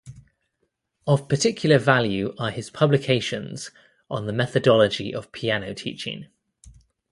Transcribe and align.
Of 1.05 1.29
particular 1.29 1.77
value 1.77 2.33
are 2.39 2.49
his 2.49 2.71
publications 2.71 3.69
on 4.09 4.25
the 4.25 4.33
methodology 4.33 5.13
of 5.13 5.31
piano 5.31 5.75
teaching. 5.75 6.25